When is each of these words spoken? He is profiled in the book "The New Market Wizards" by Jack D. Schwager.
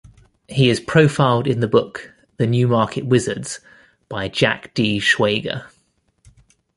He 0.49 0.71
is 0.71 0.79
profiled 0.79 1.45
in 1.45 1.59
the 1.59 1.67
book 1.67 2.11
"The 2.37 2.47
New 2.47 2.67
Market 2.67 3.05
Wizards" 3.05 3.59
by 4.09 4.29
Jack 4.29 4.73
D. 4.73 4.97
Schwager. 4.97 5.67